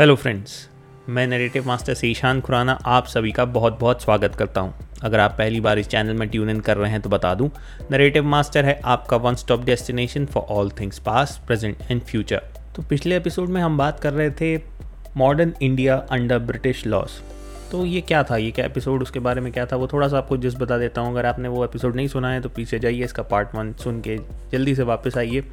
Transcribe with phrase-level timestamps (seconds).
[0.00, 0.52] Hello friends
[1.08, 5.20] मैं narrative master से ईशान खुराना आप सभी का बहुत बहुत स्वागत करता हूँ। अगर
[5.20, 7.50] आप पहली बार इस चैनल में ट्यून इन कर रहे हैं तो बता दूँ,
[7.90, 12.42] नरेटिव मास्टर है आपका one stop destination for all things past present and future
[12.76, 14.56] तो पिछले एपिसोड में हम बात कर रहे थे
[15.16, 17.22] modern India under British laws
[17.72, 18.36] तो ये क्या था?
[18.36, 19.76] ये क्या एपिसोड उसके बारे में क्या था?
[19.76, 22.40] वो थोड़ा सा आपको जिस बता देता हूँ। अगर आपने वो एपिसोड नहीं सुना है
[22.40, 24.16] तो पीछे जाइए इसका पार्ट वन सुन के
[24.52, 25.44] जल्दी से वापस आइए।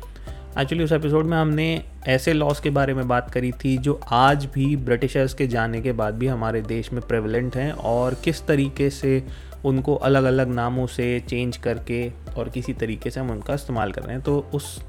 [0.60, 4.46] एक्चुअली उस एपिसोड में हमने ऐसे लॉस के बारे में बात करी थी जो आज
[4.46, 8.90] भी ब्रिटिशर्स के जाने के बाद भी हमारे देश में प्रेवलेंट हैं और किस तरीके
[8.90, 9.24] से
[9.66, 14.02] उनको अलग अलग नामों से चेंज करके और किसी तरीके से हम उनका इस्तेमाल कर
[14.02, 14.82] रहे हैं। तो उस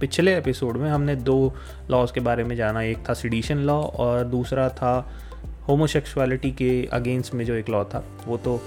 [0.00, 1.54] पिछले एपिसोड में हमने दो
[1.90, 5.12] लॉज के बारे में जाना। एक था सिडिशन लॉ और दूसरा था
[5.68, 8.60] होमोसेक्सुअलिटी के अगेंस्ट में जो एक लॉ था, वो तो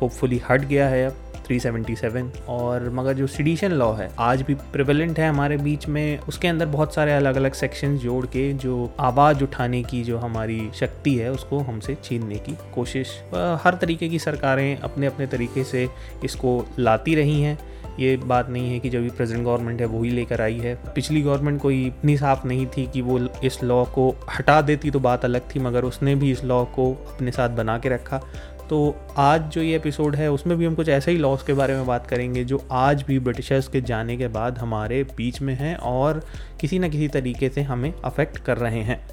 [0.00, 5.18] होपफुली हट गया है अब। 377 और मगर जो सिडिशन लॉ है, आज भी प्रिवेलेंट
[5.18, 9.42] है हमारे बीच में, उसके अंदर बहुत सारे अलग अलग सेक्शन जोड़ के जो आवाज़
[9.44, 13.20] उठाने की जो हमारी शक्ति है, उसको हमसे छीनने की कोशिश
[13.64, 15.88] हर तरीके की सरकारें अपने अपने तरीके से
[16.24, 17.58] इसको लाती रही हैं।
[18.00, 21.20] ये बात नहीं है कि जो भी प्रेजेंट गवर्नमेंट है वही लेकर आई है। पिछली
[21.22, 25.24] गवर्नमेंट कोई इतनी साफ़ नहीं थी कि वो इस लॉ को हटा देती तो बात
[25.24, 28.20] अलग थी, मगर उसने भी इस लॉ को अपने साथ बना के रखा।
[28.70, 31.74] तो आज जो ये एपिसोड है, उसमें भी हम कुछ ऐसे ही लॉस के बारे
[31.74, 35.76] में बात करेंगे, जो आज भी ब्रिटिशर्स के जाने के बाद हमारे बीच में हैं
[35.76, 36.26] और
[36.60, 39.06] किसी न किसी तरीके से हमें अफेक्ट कर रहे हैं।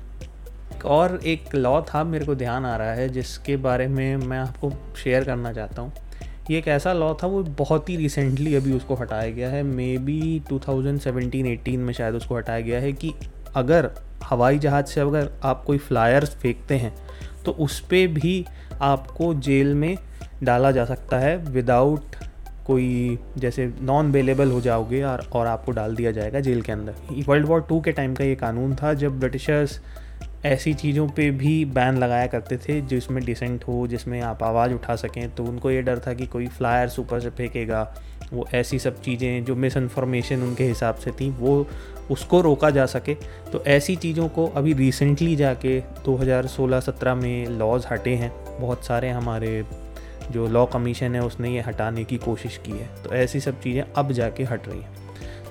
[0.85, 4.71] और एक लॉ था, मेरे को ध्यान आ रहा है, जिसके बारे में मैं आपको
[5.03, 5.93] शेयर करना चाहता हूँ।
[6.52, 9.97] ये एक ऐसा लॉ था, वो बहुत ही रिसेंटली अभी उसको हटाया गया है। मे
[9.97, 13.13] बी 2017-18 में शायद उसको हटाया गया है कि
[13.55, 13.91] अगर
[14.23, 16.93] हवाई जहाज़ से अगर आप कोई फ्लायर्स फेंकते हैं
[17.45, 18.45] तो उस पर भी
[18.81, 19.97] आपको जेल में
[20.43, 22.15] डाला जा सकता है विदाउट
[22.67, 27.23] कोई, जैसे नॉन अवेलेबल हो जाओगे और और आपको डाल दिया जाएगा जेल के अंदर।
[27.27, 29.79] वर्ल्ड वॉर टू के टाइम का ये कानून था, जब ब्रिटिशर्स
[30.45, 34.95] ऐसी चीज़ों पे भी बैन लगाया करते थे, जिसमें डिसेंट हो, जिसमें आप आवाज़ उठा
[34.95, 37.81] सकें तो उनको ये डर था कि कोई फ्लायर्स ऊपर से फेंकेगा।
[38.33, 41.67] वो ऐसी सब चीज़ें, जो मिस इन्फॉर्मेशन उनके हिसाब से थी, वो
[42.11, 43.14] उसको रोका जा सके।
[43.52, 49.64] तो ऐसी चीज़ों को अभी रिसेंटली जाके 2016-17 में लॉज हटे हैं। बहुत सारे हमारे
[50.32, 53.83] जो लॉ कमीशन है, उसने ये हटाने की कोशिश की है। तो ऐसी सब चीज़ें
[53.83, 55.00] अब जाके हट रही हैं।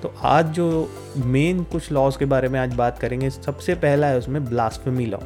[0.01, 4.17] तो आज जो मेन कुछ लॉज के बारे में आज बात करेंगे, सबसे पहला है
[4.17, 5.17] उसमें ब्लास्फेमी लॉ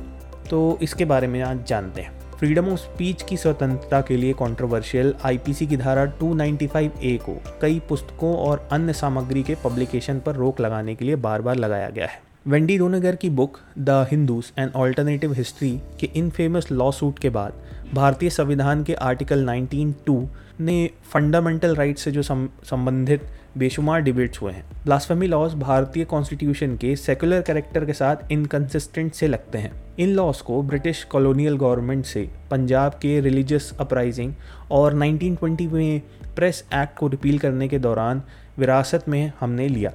[0.50, 5.14] तो इसके बारे में आज जानते हैं। फ्रीडम ऑफ़ स्पीच की स्वतंत्रता के लिए कंट्रोवर्शियल
[5.26, 10.60] आईपीसी की धारा 295 ए को कई पुस्तकों और अन्य सामग्री के पब्लिकेशन पर रोक
[10.60, 14.72] लगाने के लिए बार बार लगाया गया है। वेंडी रोनेगर की book the Hindus and
[14.76, 17.54] alternative history के इन फ़ेमस लॉ सूट के बाद,
[17.94, 20.26] भारतीय संविधान के आर्टिकल 19.2
[20.60, 26.96] ने फंडामेंटल राइट से जो संबंधित बेशुमार डिबेट्स हुए हैं। ब्लास्फेमी लॉज भारतीय कॉन्स्टिट्यूशन के
[26.96, 32.30] सेकुलर कैरेक्टर के साथ इनकन्सिस्टेंट से लगते हैं। इन लॉस को ब्रिटिश कॉलोनियल गवर्नमेंट से
[32.52, 34.34] पंजाब के रिलीजियस अपराइजिंग
[34.72, 36.02] और 1920 में
[36.36, 38.22] प्रेस एक्ट को रिपील करने के दौरान
[38.58, 39.92] विरासत में हमने लिया।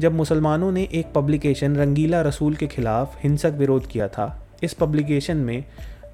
[0.00, 5.36] जब मुसलमानों ने एक पब्लिकेशन रंगीला रसूल के खिलाफ हिंसक विरोध किया था, इस पब्लिकेशन
[5.36, 5.64] में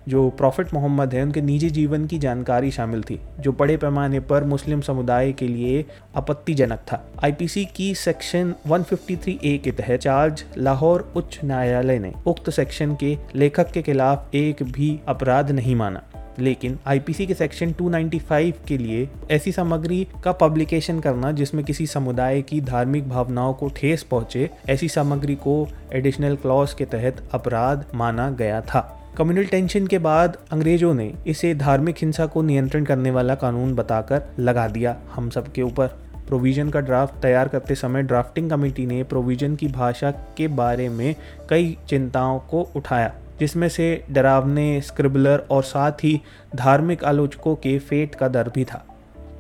[0.09, 4.45] जो प्रॉफिट मोहम्मद है, उनके निजी जीवन की जानकारी शामिल थी, जो बड़े पैमाने पर
[4.45, 5.85] मुस्लिम समुदाय के लिए
[6.17, 12.51] आपत्तिजनक था। आईपीसी की सेक्शन 153 ए के तहत चार्ज लाहौर उच्च न्यायालय ने उक्त
[12.51, 16.03] सेक्शन के लेखक के खिलाफ एक भी अपराध नहीं माना।
[16.39, 22.43] लेकिन आईपीसी के सेक्शन 295 के लिए ऐसी सामग्री का पब्लिकेशन करना, जिसमें किसी समुदाय
[22.43, 28.31] की धार्मिक भावनाओं को ठेस पहुँचे, ऐसी सामग्री को एडिशनल क्लॉज के तहत अपराध माना
[28.31, 33.35] गया था। कम्युनल टेंशन के बाद अंग्रेज़ों ने इसे धार्मिक हिंसा को नियंत्रण करने वाला
[33.35, 35.87] कानून बताकर लगा दिया हम सब के ऊपर।
[36.29, 41.15] प्रोविज़न का ड्राफ्ट तैयार करते समय ड्राफ्टिंग कमेटी ने प्रोविज़न की भाषा के बारे में
[41.51, 46.21] कई चिंताओं को उठाया, जिसमें से डरावने स्क्रिबलर और साथ ही
[46.57, 48.85] धार्मिक आलोचकों के फेट का दर भी था।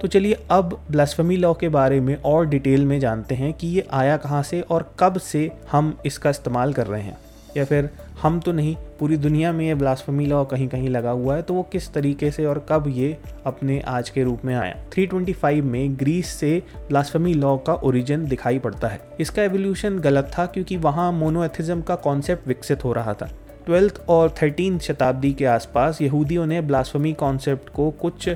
[0.00, 3.86] तो चलिए अब ब्लास्फमी लॉ के बारे में और डिटेल में जानते हैं कि ये
[3.92, 7.18] आया कहाँ से और कब से हम इसका इस्तेमाल कर रहे हैं।
[7.56, 7.90] या फिर
[8.22, 11.54] हम तो नहीं, पूरी दुनिया में ये ब्लास्फमी लॉ कहीं कहीं लगा हुआ है तो
[11.54, 14.84] वो किस तरीके से और कब ये अपने आज के रूप में आया?
[14.90, 20.46] 325 में ग्रीस से ब्लास्फमी लॉ का ओरिजिन दिखाई पड़ता है। इसका एवोल्यूशन गलत था
[20.46, 23.30] क्योंकि वहाँ मोनोएथिज्म का कॉन्सेप्ट विकसित हो रहा था।
[23.66, 28.30] ट्वेल्थ और थर्टीन शताब्दी के आसपास यहूदियों ने ब्लास्फमी कॉन्सेप्ट को कुछ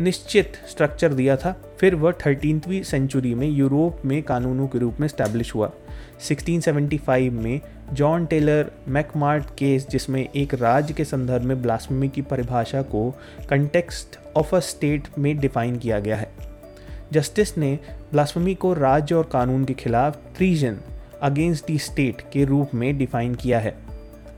[0.00, 5.08] निश्चित स्ट्रक्चर दिया था। फिर वह थर्टीनवीं सेंचुरी में यूरोप में कानूनों के रूप में
[5.08, 5.70] स्टैब्लिश हुआ।
[6.20, 7.60] 1675 में
[7.92, 13.14] जॉन टेलर मैकमार्ट केस जिसमें एक राज्य के संदर्भ में ब्लास्मी की परिभाषा को
[13.50, 16.32] कंटेक्स्ट ऑफ़ अ स्टेट में डिफाइन किया गया है।
[17.12, 17.78] जस्टिस ने
[18.12, 20.78] ब्लास्मी को राज्य और कानून के खिलाफ ट्रीजन
[21.22, 23.91] अगेंस्ट दी स्टेट के रूप में डिफाइन किया है।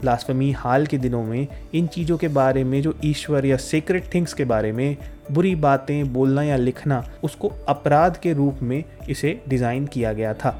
[0.05, 4.35] ब्लास्फमी हाल के दिनों में इन चीज़ों के बारे में, जो ईश्वर या सीक्रेट थिंग्स
[4.35, 4.97] के बारे में
[5.31, 10.59] बुरी बातें बोलना या लिखना, उसको अपराध के रूप में इसे डिज़ाइन किया गया था।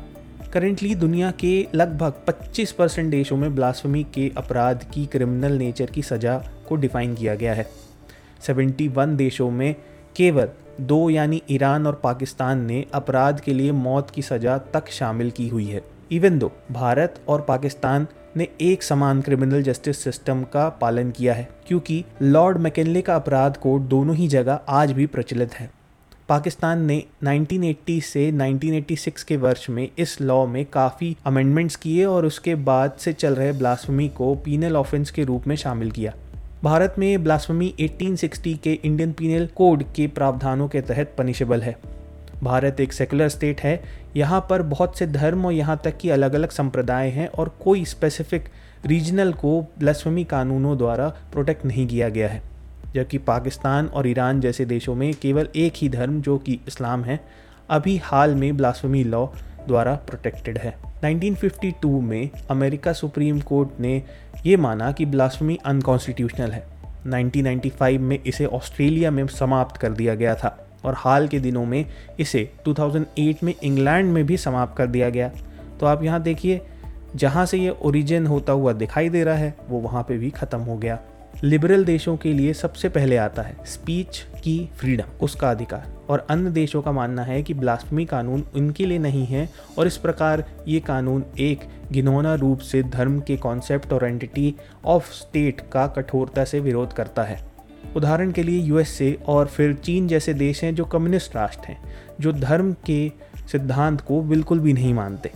[0.53, 6.03] करेंटली दुनिया के लगभग 25 परसेंट देशों में ब्लास्फमी के अपराध की क्रिमिनल नेचर की
[6.03, 6.37] सज़ा
[6.69, 7.67] को डिफ़ाइन किया गया है।
[8.41, 9.75] 71 देशों में
[10.17, 10.49] केवल
[10.81, 15.49] दो यानी ईरान और पाकिस्तान ने अपराध के लिए मौत की सज़ा तक शामिल की
[15.49, 15.83] हुई है।
[16.13, 21.49] इवन दो भारत और पाकिस्तान ने एक समान क्रिमिनल जस्टिस सिस्टम का पालन किया है,
[21.69, 25.71] क्योंकि लॉर्ड मैकेनले का अपराध कोड दोनों ही जगह आज भी प्रचलित है।
[26.29, 32.27] पाकिस्तान ने 1980 से 1986 के वर्ष में इस लॉ में काफ़ी अमेंडमेंट्स किए और
[32.27, 36.13] उसके बाद से चल रहे ब्लास्फमी को पीनल ऑफेंस के रूप में शामिल किया।
[36.65, 41.77] भारत में ब्लास्फमी 1860 के इंडियन पीनल कोड के प्रावधानों के तहत पनिशेबल है।
[42.45, 43.83] भारत एक सेकुलर स्टेट है।
[44.17, 47.85] यहाँ पर बहुत से धर्म और यहाँ तक कि अलग अलग संप्रदाय हैं और कोई
[47.85, 48.45] स्पेसिफिक
[48.87, 52.43] रीजनल को ब्लास्फमी कानूनों द्वारा प्रोटेक्ट नहीं किया गया है।
[52.95, 57.21] जबकि पाकिस्तान और ईरान जैसे देशों में केवल एक ही धर्म जो कि इस्लाम है,
[57.71, 59.27] अभी हाल में ब्लास्फमी लॉ
[59.67, 64.03] द्वारा प्रोटेक्टेड है। 1952 में अमेरिका सुप्रीम कोर्ट ने
[64.47, 66.67] ये माना कि ब्लास्फमी अनकॉन्स्टिट्यूशनल है।
[67.07, 71.85] 1995 में इसे ऑस्ट्रेलिया में समाप्त कर दिया गया था। और हाल के दिनों में
[72.21, 75.31] इसे 2008 में इंग्लैंड में भी समाप्त कर दिया गया।
[75.81, 76.61] तो आप यहाँ देखिए,
[77.17, 80.59] जहाँ से ये ओरिजिन होता हुआ दिखाई दे रहा है, वो वहाँ पे भी ख़त्म
[80.59, 80.99] हो गया।
[81.45, 86.51] लिबरल देशों के लिए सबसे पहले आता है स्पीच की फ्रीडम उसका अधिकार। और अन्य
[86.51, 89.49] देशों का मानना है कि ब्लास्फमी कानून उनके लिए नहीं है,
[89.79, 91.61] और इस प्रकार ये कानून एक
[91.93, 94.55] घिनौना रूप से धर्म के कॉन्सेप्ट और एंटिटी
[94.85, 97.54] ऑफ़ स्टेट का कठोरता से विरोध करता है।
[97.97, 101.85] उदाहरण के लिए यूएसए और फिर चीन जैसे देश हैं जो कम्युनिस्ट राष्ट्र हैं,
[102.21, 103.13] जो धर्म के
[103.53, 105.31] सिद्धांत को बिल्कुल भी नहीं मानते।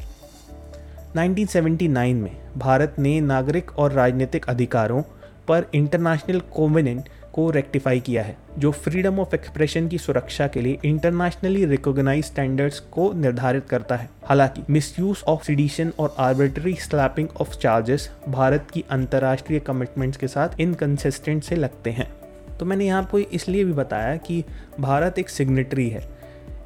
[1.16, 5.02] 1979 में भारत ने नागरिक और राजनीतिक अधिकारों
[5.48, 10.78] पर इंटरनेशनल कोवेनेंट को रेक्टिफाई किया है, जो फ्रीडम ऑफ़ एक्सप्रेशन की सुरक्षा के लिए
[10.84, 17.58] इंटरनेशनली रिकॉग्नाइज स्टैंडर्ड्स को निर्धारित करता है। हालाँकि मिसयूज ऑफ़ सिडिशन और arbitrary slapping of
[17.58, 22.17] charges Bharat की अंतर्राष्ट्रीय कमिटमेंट्स के साथ इनकंसिस्टेंट से लगते हैं।
[22.58, 24.44] तो मैंने यहाँ पर इसलिए भी बताया कि
[24.80, 26.02] भारत एक सिग्नेटरी है,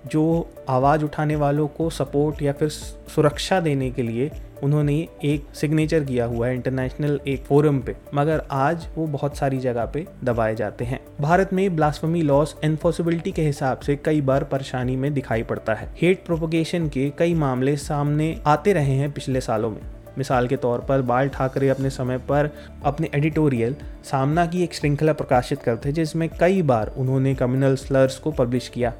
[0.06, 4.30] जो आवाज़ उठाने वालों को सपोर्ट या फिर सुरक्षा देने के लिए
[4.62, 4.94] उन्होंने
[5.24, 9.86] एक सिग्नेचर किया हुआ है इंटरनेशनल एक फोरम पे। मगर आज वो बहुत सारी जगह
[9.86, 14.96] पे दबाए जाते हैं। भारत में ब्लास्फमी लॉस एनफोर्सिबिलिटी के हिसाब से कई बार परेशानी
[14.96, 19.70] में दिखाई पड़ता है। हेट प्रोपोगेशन के कई मामले सामने आते रहे हैं पिछले सालों
[19.70, 19.80] में।
[20.18, 22.50] मिसाल के तौर पर बाल ठाकरे अपने समय पर
[22.84, 28.30] अपने एडिटोरियल सामना की एक श्रृंखला प्रकाशित करते जिसमें कई बार उन्होंने कम्युनल स्लर्स को
[28.30, 28.92] पब्लिश किया।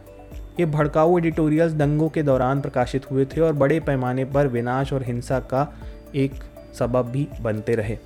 [0.61, 5.03] ये भड़काऊ एडिटोरियल्स दंगों के दौरान प्रकाशित हुए थे और बड़े पैमाने पर विनाश और
[5.03, 5.67] हिंसा का
[6.15, 6.33] एक
[6.79, 7.99] सबब भी बनते रहे।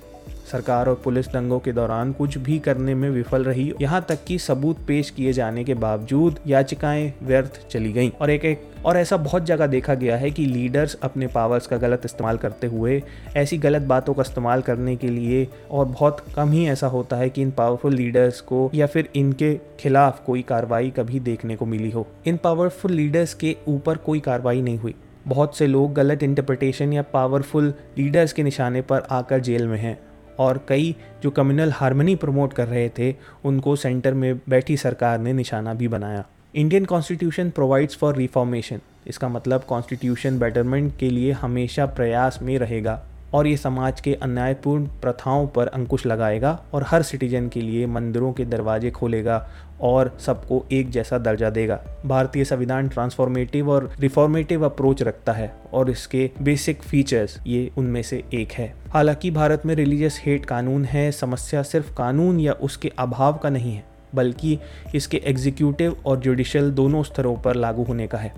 [0.51, 4.37] सरकार और पुलिस दंगों के दौरान कुछ भी करने में विफल रही। यहाँ तक कि
[4.39, 9.17] सबूत पेश किए जाने के बावजूद याचिकाएँ व्यर्थ चली गईं। और एक एक, और ऐसा
[9.17, 13.03] बहुत जगह देखा गया है कि लीडर्स अपने पावर्स का गलत इस्तेमाल करते हुए
[13.35, 17.29] ऐसी गलत बातों का इस्तेमाल करने के लिए और बहुत कम ही ऐसा होता है
[17.29, 21.91] कि इन पावरफुल लीडर्स को या फिर इनके खिलाफ कोई कार्रवाई कभी देखने को मिली
[21.91, 24.95] हो। इन पावरफुल लीडर्स के ऊपर कोई कार्रवाई नहीं हुई।
[25.27, 30.06] बहुत से लोग गलत इंटरप्रिटेशन या पावरफुल लीडर्स के निशाने पर आकर जेल में हैं।
[30.39, 35.33] और कई जो कम्युनल हारमनी प्रमोट कर रहे थे, उनको सेंटर में बैठी सरकार ने
[35.33, 41.85] निशाना भी बनाया। Indian constitution provides for reformation इसका मतलब कॉन्स्टिट्यूशन बेटरमेंट के लिए हमेशा
[41.85, 43.01] प्रयास में रहेगा।
[43.33, 48.31] और ये समाज के अन्यायपूर्ण प्रथाओं पर अंकुश लगाएगा और हर सिटीजन के लिए मंदिरों
[48.33, 49.47] के दरवाजे खोलेगा
[49.81, 55.89] और सबको एक जैसा दर्जा देगा। भारतीय संविधान ट्रांसफॉर्मेटिव और रिफॉर्मेटिव अप्रोच रखता है और
[55.89, 61.11] इसके बेसिक फीचर्स ये उनमें से एक है। हालाँकि भारत में रिलीजियस हेट कानून है,
[61.11, 63.83] समस्या सिर्फ़ कानून या उसके अभाव का नहीं है,
[64.15, 64.59] बल्कि
[64.95, 68.33] इसके एग्जीक्यूटिव और जुडिशल दोनों स्तरों पर लागू होने का है।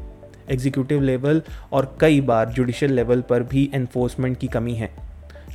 [0.52, 1.42] एग्जीक्यूटिव लेवल
[1.72, 4.92] और कई बार जुडिशल लेवल पर भी एनफोर्समेंट की कमी है।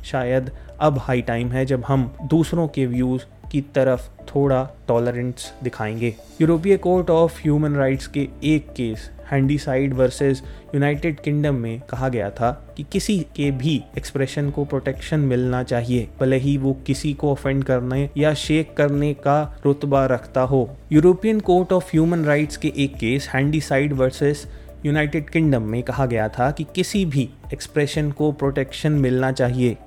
[0.05, 6.15] शायद अब हाई टाइम है जब हम दूसरों के व्यूज़ की तरफ़ थोड़ा टॉलरेंस दिखाएँगे।
[6.41, 10.41] यूरोपीय कोर्ट ऑफ़ ह्यूमन राइट्स के एक case Handyside versus
[10.75, 16.07] United Kingdom में कहा गया था कि किसी के भी एक्सप्रेशन को प्रोटेक्शन मिलना चाहिए,
[16.21, 21.39] भले ही वो किसी को ऑफेंड करने या शेक करने का रुतबा रखता हो। European
[21.39, 24.45] court of human rights के एक case Handyside versus
[24.85, 29.77] United Kingdom में कहा गया था कि किसी भी एक्सप्रेशन को प्रोटेक्शन मिलना चाहिए।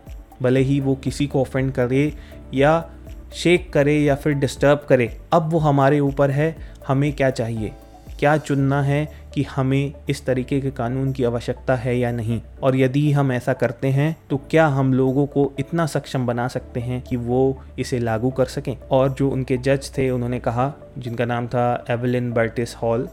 [0.42, 2.12] भले ही वो किसी को ऑफेंड करे
[2.54, 2.90] या
[3.34, 6.56] शेक करे या फिर डिस्टर्ब करे। अब वो हमारे ऊपर है,
[6.88, 7.72] हमें क्या चाहिए?
[8.18, 12.40] क्या चुनना है कि हमें इस तरीके के कानून की आवश्यकता है या नहीं?
[12.62, 16.80] और यदि हम ऐसा करते हैं तो क्या हम लोगों को इतना सक्षम बना सकते
[16.80, 18.76] हैं कि वो इसे लागू कर सकें?
[18.90, 23.08] और जो उनके जज थे, उन्होंने कहा, जिनका नाम था एवलिन बर्टिस हॉल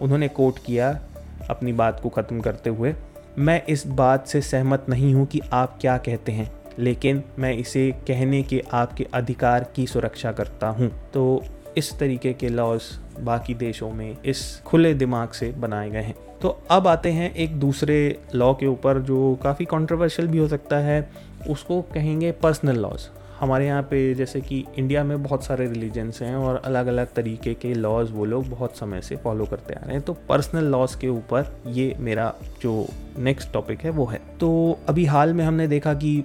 [0.00, 1.00] उन्होंने कोट किया
[1.50, 2.94] अपनी बात को ख़त्म करते हुए,
[3.38, 7.90] मैं इस बात से सहमत नहीं हूँ कि आप क्या कहते हैं, लेकिन मैं इसे
[8.08, 11.42] कहने के आपके अधिकार की सुरक्षा करता हूँ। तो
[11.76, 12.82] इस तरीके के लॉज
[13.20, 17.54] बाकी देशों में इस खुले दिमाग से बनाए गए हैं। तो अब आते हैं एक
[17.56, 17.96] दूसरे
[18.34, 21.08] लॉ के ऊपर, जो काफ़ी कंट्रोवर्शियल भी हो सकता है,
[21.50, 23.08] उसको कहेंगे पर्सनल लॉज
[23.42, 27.54] हमारे यहाँ पे जैसे कि इंडिया में बहुत सारे रिलीजन्स हैं और अलग अलग तरीके
[27.54, 30.94] के लॉज वो लोग बहुत समय से फॉलो करते आ रहे हैं। तो पर्सनल लॉज
[30.94, 32.32] के ऊपर ये मेरा
[32.62, 32.86] जो
[33.18, 36.24] नेक्स्ट टॉपिक है वो है। तो अभी हाल में हमने देखा कि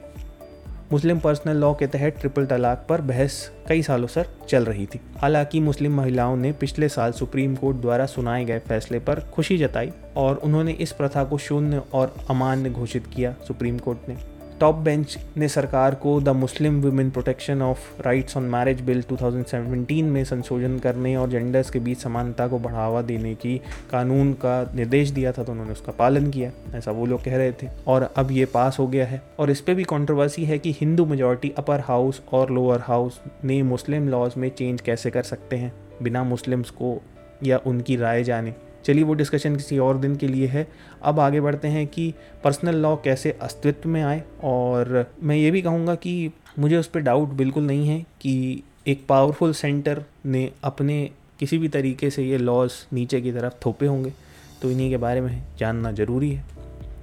[0.92, 5.00] मुस्लिम पर्सनल लॉ के तहत ट्रिपल तलाक पर बहस कई सालों से चल रही थी।
[5.18, 9.92] हालाँकि मुस्लिम महिलाओं ने पिछले साल सुप्रीम कोर्ट द्वारा सुनाए गए फैसले पर खुशी जताई
[10.18, 15.18] और उन्होंने इस प्रथा को शून्य और अमान्य घोषित किया सुप्रीम कोर्ट ने। टॉप बेंच
[15.38, 20.78] ने सरकार को the Muslim women protection of rights on marriage bill 2017 में संशोधन
[20.80, 23.58] करने और जेंडर्स के बीच समानता को बढ़ावा देने की
[23.92, 27.52] कानून का निर्देश दिया था तो उन्होंने उसका पालन किया, ऐसा वो लोग कह रहे
[27.52, 30.72] थे। और अब ये पास हो गया है। और इस पर भी कॉन्ट्रोवर्सी है कि
[30.72, 35.56] हिंदू मेजोरिटी अपर हाउस और लोअर हाउस ने मुस्लिम लॉज में चेंज कैसे कर सकते
[35.56, 35.74] हैं,
[36.04, 37.02] बिना मुस्लिम्स को
[37.44, 38.54] या उनकी राय जाने।
[38.88, 40.68] चलिए वो डिस्कशन किसी और दिन के लिए है।
[41.04, 42.14] अब आगे बढ़ते हैं कि
[42.44, 47.00] पर्सनल लॉ कैसे अस्तित्व में आए और मैं ये भी कहूँगा कि मुझे उस पर
[47.00, 52.38] डाउट बिल्कुल नहीं है कि एक पावरफुल सेंटर ने अपने किसी भी तरीके से ये
[52.38, 54.14] लॉज नीचे की तरफ़ थोपे होंगे।
[54.62, 56.46] तो इन्हीं के बारे में जानना ज़रूरी है।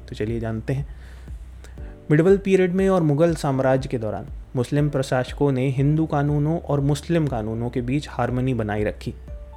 [0.09, 0.97] तो चलिए जानते हैं।
[2.11, 4.27] मिडवल पीरियड में और मुग़ल साम्राज्य के दौरान
[4.57, 9.15] मुस्लिम प्रशासकों ने हिंदू कानूनों और मुस्लिम कानूनों के बीच हारमोनी बनाई रखी।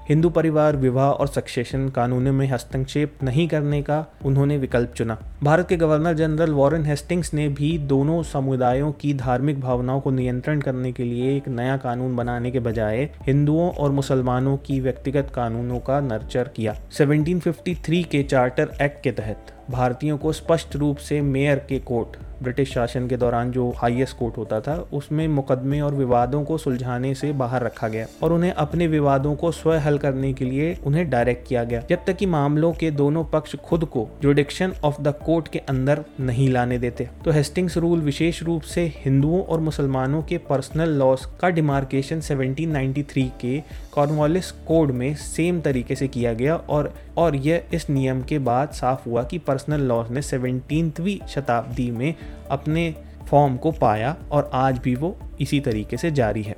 [0.09, 5.69] हिंदू परिवार, विवाह और सक्सेशन कानूनों में हस्तक्षेप नहीं करने का उन्होंने विकल्प चुना। भारत
[5.69, 10.91] के गवर्नर जनरल वॉरेन हेस्टिंग्स ने भी दोनों समुदायों की धार्मिक भावनाओं को नियंत्रण करने
[10.91, 15.99] के लिए एक नया कानून बनाने के बजाय हिंदुओं और मुसलमानों की व्यक्तिगत कानूनों का
[15.99, 21.79] नर्चर किया। 1753 के चार्टर एक्ट के तहत भारतीयों को स्पष्ट रूप से मेयर के
[21.79, 26.57] कोर्ट, ब्रिटिश शासन के दौरान जो हाईएस्ट कोर्ट होता था, उसमें मुकदमे और विवादों को
[26.57, 30.77] सुलझाने से बाहर रखा गया और उन्हें अपने विवादों को स्वयं हल करने के लिए
[30.85, 35.01] उन्हें डायरेक्ट किया गया। जब तक कि मामलों के दोनों पक्ष खुद को जोडिक्शन ऑफ़
[35.01, 39.59] द कोर्ट के अंदर नहीं लाने देते तो हेस्टिंग्स रूल विशेष रूप से हिंदुओं और
[39.59, 43.59] मुसलमानों के पर्सनल लॉस का डिमार्केशन 1793 के
[43.91, 48.69] कॉर्नवालिस कोड में सेम तरीके से किया गया और और यह इस नियम के बाद
[48.69, 52.13] साफ़ हुआ कि पर्सनल लॉ ने सेवनटीनवीं शताब्दी में
[52.51, 52.95] अपने
[53.27, 56.55] फॉर्म को पाया और आज भी वो इसी तरीके से जारी है।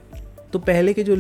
[0.54, 1.16] तो पहले के जो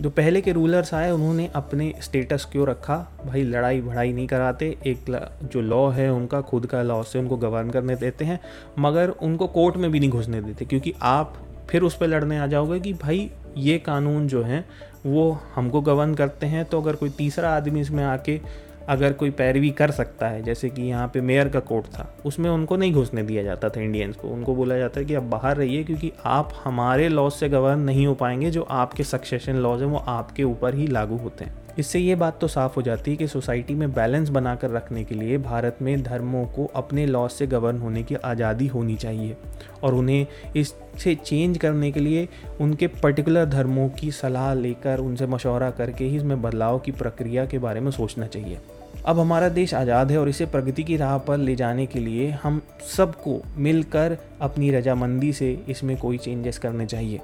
[0.00, 4.76] जो पहले के रूलर्स आए, उन्होंने अपने स्टेटस क्यों रखा। भाई, लड़ाई भड़ाई नहीं कराते।
[4.86, 5.04] एक
[5.52, 8.40] जो लॉ है, उनका खुद का लॉ से उनको गवर्न करने देते हैं,
[8.78, 11.34] मगर उनको कोर्ट में भी नहीं घुसने देते, क्योंकि आप
[11.70, 14.64] फिर उस पर लड़ने आ जाओगे कि भाई, ये कानून जो है
[15.06, 18.40] वो हमको गवर्न करते हैं तो अगर कोई तीसरा आदमी इसमें आके
[18.88, 22.50] अगर कोई पैरवी कर सकता है, जैसे कि यहाँ पे मेयर का कोर्ट था, उसमें
[22.50, 25.56] उनको नहीं घुसने दिया जाता था इंडियंस को। उनको बोला जाता है कि आप बाहर
[25.56, 29.88] रहिए, क्योंकि आप हमारे लॉज से गवर्न नहीं हो पाएँगे, जो आपके सक्सेशन लॉज हैं,
[29.88, 33.16] वो आपके ऊपर ही लागू होते हैं। इससे ये बात तो साफ़ हो जाती है
[33.16, 37.46] कि सोसाइटी में बैलेंस बनाकर रखने के लिए भारत में धर्मों को अपने लॉज से
[37.46, 39.36] गवर्न होने की आज़ादी होनी चाहिए
[39.82, 42.28] और उन्हें इससे चेंज करने के लिए
[42.60, 47.58] उनके पर्टिकुलर धर्मों की सलाह लेकर, उनसे मशवरा करके ही इसमें बदलाव की प्रक्रिया के
[47.58, 48.58] बारे में सोचना चाहिए।
[49.06, 52.30] अब हमारा देश आज़ाद है और इसे प्रगति की राह पर ले जाने के लिए
[52.42, 52.60] हम
[52.96, 57.20] सबको मिलकर अपनी रजामंदी से इसमें कोई चेंजेस करने चाहिए।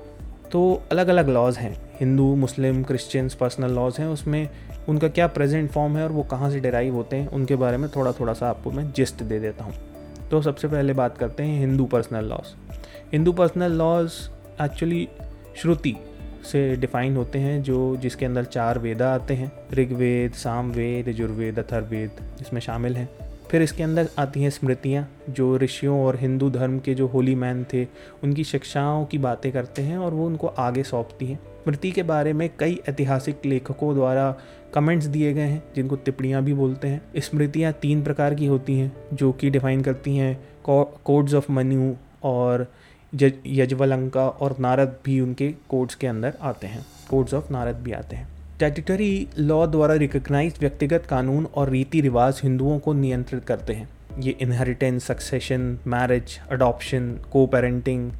[0.52, 4.48] तो अलग अलग लॉज हैं। Hindu, Muslim Christians personal laws हैं। उसमें
[4.88, 7.88] उनका क्या प्रेजेंट फॉर्म है और वो कहाँ से डिराइव होते हैं, उनके बारे में
[7.90, 9.74] थोड़ा थोड़ा सा आपको मैं जिस्ट दे देता हूँ।
[10.30, 12.54] तो सबसे पहले बात करते हैं Hindu personal laws
[13.12, 14.12] Hindu personal laws
[14.62, 15.08] actually
[15.56, 15.94] Shruti
[16.52, 22.20] से डिफाइन होते हैं, जो जिसके अंदर चार वेदा आते हैं, ऋग्वेद, सामवेद, यजुर्वेद अथर्वेद
[22.40, 23.08] इसमें शामिल हैं।
[23.50, 27.64] फिर इसके अंदर आती हैं स्मृतियाँ, जो ऋषियों और हिंदू धर्म के जो होली मैन
[27.72, 27.84] थे,
[28.24, 32.32] उनकी शिक्षाओं की बातें करते हैं और वो उनको आगे सौंपती हैं। स्मृति के बारे
[32.32, 34.34] में कई ऐतिहासिक लेखकों द्वारा
[34.74, 38.92] कमेंट्स दिए गए हैं, जिनको टिप्पणियाँ भी बोलते हैं। स्मृतियाँ तीन प्रकार की होती हैं,
[39.12, 40.38] जो कि डिफाइन करती हैं
[40.68, 42.66] कोड्स ऑफ़ मनु और
[43.46, 48.16] यजवलंका और नारद भी उनके कोड्स के अंदर आते हैं। कोड्स ऑफ़ नारद भी आते
[48.16, 53.88] हैं। स्टैट्यूटरी लॉ द्वारा रिकग्नाइज व्यक्तिगत कानून और रीति रिवाज हिंदुओं को नियंत्रित करते हैं।
[54.20, 58.10] ये इनहेरिटेंस सक्सेशन मैरिज अडॉप्शन को parenting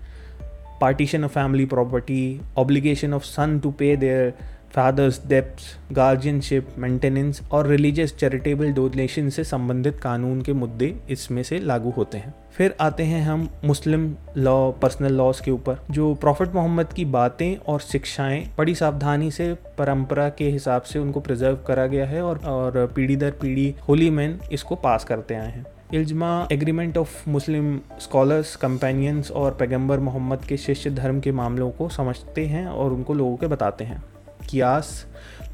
[0.81, 4.35] partition of family property obligation of son to pay their
[4.77, 11.59] fathers debts guardianship maintenance और रिलीजियस चैरिटेबल डोनेशन से संबंधित कानून के मुद्दे इसमें से
[11.59, 16.55] लागू होते हैं। फिर आते हैं हम मुस्लिम लॉ पर्सनल लॉज के ऊपर, जो प्रॉफिट
[16.55, 21.87] मोहम्मद की बातें और शिक्षाएँ बड़ी सावधानी से, परंपरा के हिसाब से उनको प्रिजर्व करा
[21.87, 25.65] गया है और और पीढ़ी दर पीढ़ी होली मैन इसको पास करते आए हैं।
[25.95, 31.89] इल्जमा agreement of Muslim scholars companions और पैगंबर मोहम्मद के शिष्य धर्म के मामलों को
[31.89, 34.03] समझते हैं और उनको लोगों के बताते हैं।
[34.51, 35.07] कियास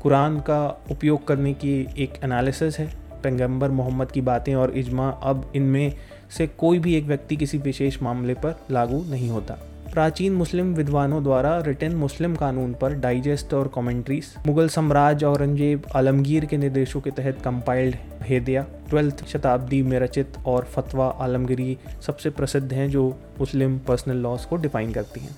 [0.02, 2.86] कुरान का उपयोग करने की एक एनालिसिस है।
[3.22, 5.92] पैगंबर मोहम्मद की बातें और इजमा अब इनमें
[6.30, 9.58] से कोई भी एक व्यक्ति किसी विशेष मामले पर लागू नहीं होता।
[9.92, 16.44] प्राचीन मुस्लिम विद्वानों द्वारा रिटर्न मुस्लिम कानून पर डाइजेस्ट और कमेंट्रीज मुगल साम्राज्य औरंगज़ेब आलमगीर
[16.44, 22.72] के निर्देशों के तहत कंपाइल्ड हेदिया ट्वेल्थ शताब्दी में रचित और फतवा आलमगिरी सबसे प्रसिद्ध
[22.72, 23.08] हैं जो
[23.40, 25.36] मुस्लिम पर्सनल लॉज को डिफाइन करती हैं।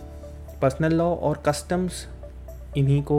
[0.62, 2.06] पर्सनल लॉ और कस्टम्स
[2.76, 3.19] इन्हीं को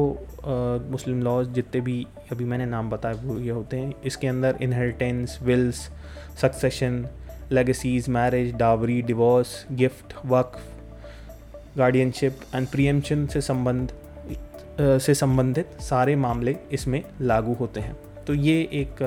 [0.91, 5.37] मुस्लिम लॉज जितने भी अभी मैंने नाम बताए वो ये होते हैं। इसके अंदर inheritance
[5.43, 5.89] wills
[6.41, 7.05] succession
[7.51, 13.91] legacies marriage dowry divorce gift Waqf guardianship and preemption से संबंध
[14.79, 17.95] से संबंधित सारे मामले इसमें लागू होते हैं।
[18.27, 19.01] तो ये एक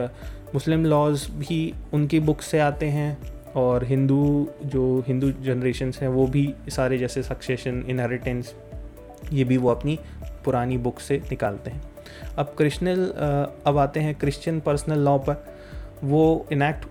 [0.55, 3.19] मुस्लिम लॉज भी उनकी बुक से आते हैं
[3.57, 8.55] और हिंदू, जो हिंदू जनरेशन्स हैं वो भी सारे जैसे सक्सेशन इनहेरिटेंस
[9.33, 9.99] ये भी वो अपनी
[10.49, 11.83] पुरानी बुक से निकालते हैं।
[12.39, 13.07] अब क्रिश्नल
[13.67, 15.45] अब आते हैं क्रिश्चियन पर्सनल लॉ पर।
[16.05, 16.87] वो इनैक्ट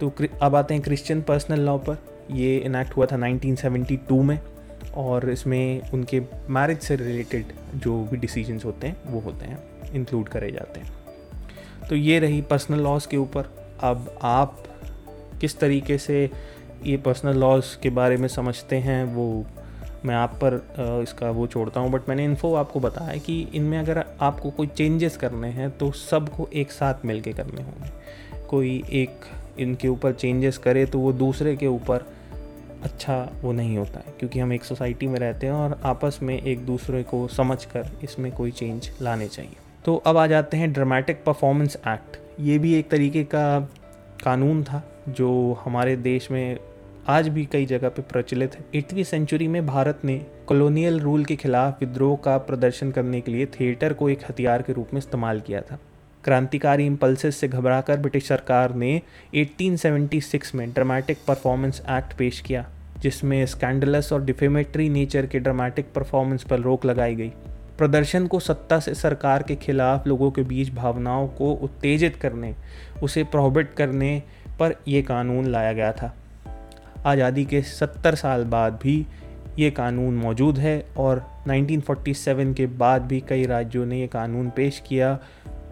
[0.00, 0.12] तो
[0.42, 1.96] अब आते हैं क्रिश्चियन पर्सनल लॉ पर।
[2.32, 4.38] ये इनैक्ट हुआ था 1972 में
[4.96, 10.28] और इसमें उनके मैरिज से रिलेटेड जो भी डिसीजंस होते हैं, वो होते हैं इंक्लूड
[10.28, 10.92] करे जाते हैं।
[11.88, 13.50] तो ये रही पर्सनल लॉज के ऊपर।
[13.82, 14.64] अब आप
[15.40, 16.30] किस तरीके से
[16.84, 19.46] ये पर्सनल लॉज के बारे में समझते हैं, वो
[20.04, 20.54] मैं आप पर
[21.02, 25.16] इसका वो छोड़ता हूँ बट मैंने इन्फो आपको बताया कि इनमें अगर आपको कोई चेंजेस
[25.16, 27.90] करने हैं तो सबको एक साथ मिल के करने होंगे।
[28.48, 29.24] कोई एक
[29.58, 32.06] इनके ऊपर चेंजेस करे तो वो दूसरे के ऊपर
[32.82, 36.40] अच्छा वो नहीं होता है, क्योंकि हम एक सोसाइटी में रहते हैं और आपस में
[36.42, 40.72] एक दूसरे को समझ कर इसमें कोई चेंज लाने चाहिए। तो अब आ जाते हैं
[40.72, 43.60] ड्रामेटिक परफॉर्मेंस एक्ट ये भी एक तरीके का
[44.24, 46.58] कानून था, जो हमारे देश में
[47.08, 50.16] आज भी कई जगह पर प्रचलित है। एटवीं सेंचुरी में भारत ने
[50.46, 54.72] कॉलोनियल रूल के खिलाफ विद्रोह का प्रदर्शन करने के लिए थिएटर को एक हथियार के
[54.72, 55.78] रूप में इस्तेमाल किया था।
[56.24, 59.00] क्रांतिकारी इम्पल्सिस से घबराकर ब्रिटिश सरकार ने
[59.34, 62.66] 1876 में ड्रामेटिक परफॉर्मेंस एक्ट पेश किया,
[62.98, 67.32] जिसमें स्कैंडलस और डिफेमेटरी नेचर के ड्रामेटिक परफॉर्मेंस पर रोक लगाई गई।
[67.78, 72.54] प्रदर्शन को सत्ता से सरकार के खिलाफ लोगों के बीच भावनाओं को उत्तेजित करने,
[73.02, 74.22] उसे प्रोहिबिट करने
[74.60, 76.14] पर यह कानून लाया गया था।
[77.06, 79.06] आज़ादी के 70 साल बाद भी
[79.58, 84.82] ये कानून मौजूद है और 1947 के बाद भी कई राज्यों ने ये कानून पेश
[84.88, 85.18] किया।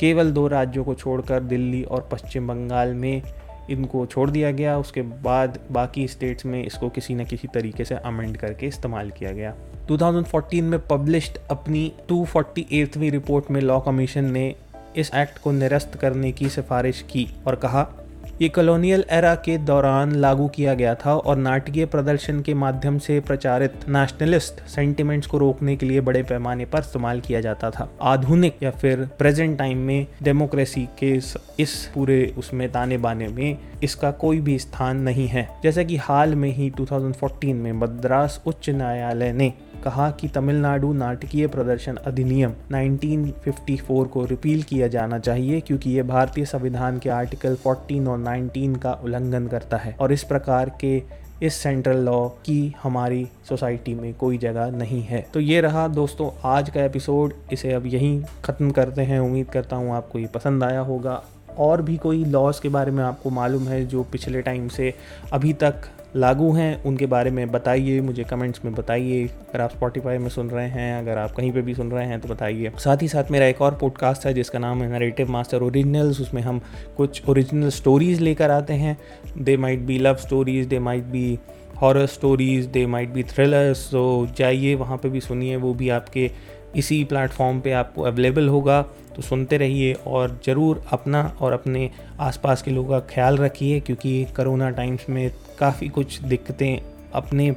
[0.01, 3.23] केवल दो राज्यों को छोड़कर दिल्ली और पश्चिम बंगाल में
[3.71, 7.95] इनको छोड़ दिया गया। उसके बाद बाकी स्टेट्स में इसको किसी न किसी तरीके से
[7.95, 9.55] अमेंड करके इस्तेमाल किया गया।
[9.89, 14.55] 2014 में पब्लिश्ड अपनी 248वीं रिपोर्ट में लॉ कमीशन ने
[14.97, 18.06] इस एक्ट को निरस्त करने की सिफारिश की और कहा
[18.43, 23.19] ये कॉलोनियल एरा के दौरान लागू किया गया था और नाटकीय प्रदर्शन के माध्यम से
[23.21, 28.63] प्रचारित नेशनलिस्ट सेंटिमेंट्स को रोकने के लिए बड़े पैमाने पर इस्तेमाल किया जाता था। आधुनिक
[28.63, 31.15] या फिर प्रेजेंट टाइम में डेमोक्रेसी के
[31.63, 36.35] इस पूरे उसमें ताने बाने में इसका कोई भी स्थान नहीं है। जैसा कि हाल
[36.35, 39.53] में ही 2014 में मद्रास उच्च न्यायालय ने
[39.85, 46.45] कहा कि तमिलनाडु नाटकीय प्रदर्शन अधिनियम 1954 को रिपील किया जाना चाहिए क्योंकि ये भारतीय
[46.45, 51.03] संविधान के आर्टिकल 14 और 19 का उल्लंघन करता है और इस प्रकार के
[51.43, 56.31] इस सेंट्रल लॉ की हमारी सोसाइटी में कोई जगह नहीं है। तो ये रहा दोस्तों
[56.45, 60.65] आज का एपिसोड। इसे अब यहीं ख़त्म करते हैं। उम्मीद करता हूँ आपको ये पसंद
[60.65, 61.23] आया होगा।
[61.59, 64.95] और भी कोई लॉज के बारे में आपको मालूम है जो पिछले टाइम से
[65.33, 65.75] अभी तक
[66.17, 70.51] लागू हैं उनके बारे में बताइए, मुझे कमेंट्स में बताइए। अगर आप स्पॉटिफाई में सुन
[70.51, 73.31] रहे हैं, अगर आप कहीं पे भी सुन रहे हैं तो बताइए। साथ ही साथ
[73.31, 76.61] मेरा एक और पॉडकास्ट है, जिसका नाम है नरेटिव मास्टर ओरिजिनल्स उसमें हम
[76.97, 78.97] कुछ ओरिजिनल स्टोरीज़ लेकर आते हैं।
[79.39, 81.39] They might be love stories they might be
[81.83, 86.31] horror stories they might be thrillers तो जाइए, वहाँ पे भी सुनिए, वो भी आपके
[86.77, 88.83] इसी प्लेटफॉर्म पे आपको अवेलेबल होगा
[89.17, 94.27] तो सुनते रहिए और ज़रूर अपना और अपने आसपास के लोगों का ख्याल रखिए, क्योंकि
[94.37, 96.81] करोना टाइम्स में काफ़ी कुछ दिक्कतें
[97.13, 97.55] अपने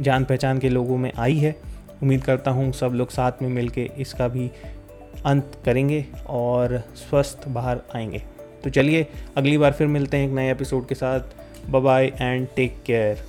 [0.00, 1.54] जान पहचान के लोगों में आई है।
[2.02, 4.50] उम्मीद करता हूँ सब लोग साथ में मिल इसका भी
[5.24, 8.22] अंत करेंगे और स्वस्थ बाहर आएँगे।
[8.64, 12.82] तो चलिए, अगली बार फिर मिलते हैं एक नए एपिसोड के साथ। Bye and take
[12.86, 13.24] care